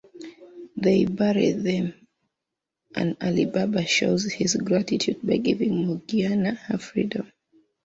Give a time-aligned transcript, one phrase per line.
[0.77, 1.93] They bury them,
[2.95, 7.31] and Ali Baba shows his gratitude by giving Morgiana her freedom.